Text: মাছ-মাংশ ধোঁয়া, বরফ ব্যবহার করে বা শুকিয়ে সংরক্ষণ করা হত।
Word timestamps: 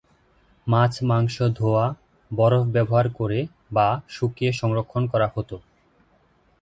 মাছ-মাংশ 0.67 1.35
ধোঁয়া, 1.57 1.85
বরফ 2.31 2.63
ব্যবহার 2.67 3.07
করে 3.09 3.39
বা 3.73 3.87
শুকিয়ে 4.09 4.51
সংরক্ষণ 4.51 5.03
করা 5.07 5.27
হত। 5.35 5.51